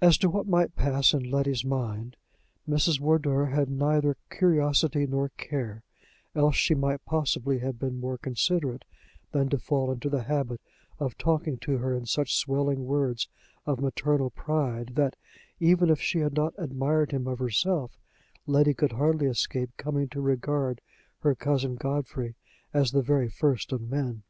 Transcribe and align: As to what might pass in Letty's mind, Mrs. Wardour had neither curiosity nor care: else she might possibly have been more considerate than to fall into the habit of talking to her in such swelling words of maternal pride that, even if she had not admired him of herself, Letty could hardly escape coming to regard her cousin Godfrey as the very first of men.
As 0.00 0.16
to 0.18 0.30
what 0.30 0.46
might 0.46 0.76
pass 0.76 1.12
in 1.12 1.28
Letty's 1.28 1.64
mind, 1.64 2.14
Mrs. 2.68 3.00
Wardour 3.00 3.46
had 3.46 3.68
neither 3.68 4.16
curiosity 4.30 5.08
nor 5.08 5.30
care: 5.30 5.82
else 6.36 6.54
she 6.54 6.72
might 6.76 7.04
possibly 7.04 7.58
have 7.58 7.80
been 7.80 7.98
more 7.98 8.16
considerate 8.16 8.84
than 9.32 9.48
to 9.48 9.58
fall 9.58 9.90
into 9.90 10.08
the 10.08 10.22
habit 10.22 10.60
of 11.00 11.18
talking 11.18 11.56
to 11.62 11.78
her 11.78 11.92
in 11.96 12.06
such 12.06 12.32
swelling 12.36 12.84
words 12.84 13.26
of 13.66 13.80
maternal 13.80 14.30
pride 14.30 14.90
that, 14.94 15.16
even 15.58 15.90
if 15.90 16.00
she 16.00 16.20
had 16.20 16.34
not 16.34 16.54
admired 16.58 17.10
him 17.10 17.26
of 17.26 17.40
herself, 17.40 17.98
Letty 18.46 18.74
could 18.74 18.92
hardly 18.92 19.26
escape 19.26 19.70
coming 19.76 20.08
to 20.10 20.20
regard 20.20 20.80
her 21.22 21.34
cousin 21.34 21.74
Godfrey 21.74 22.36
as 22.72 22.92
the 22.92 23.02
very 23.02 23.28
first 23.28 23.72
of 23.72 23.80
men. 23.80 24.22